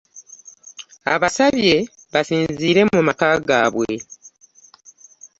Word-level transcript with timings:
Abasabye 1.13 1.75
basinziire 2.13 2.81
mu 2.91 2.99
maka 3.07 3.27
gaabwe 3.47 3.93